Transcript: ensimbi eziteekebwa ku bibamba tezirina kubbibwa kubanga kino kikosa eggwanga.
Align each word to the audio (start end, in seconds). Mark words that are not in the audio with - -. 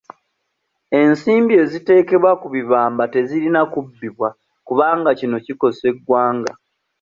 ensimbi 0.99 1.53
eziteekebwa 1.63 2.31
ku 2.41 2.47
bibamba 2.55 3.03
tezirina 3.13 3.61
kubbibwa 3.71 4.29
kubanga 4.67 5.09
kino 5.19 5.37
kikosa 5.45 5.83
eggwanga. 5.91 6.53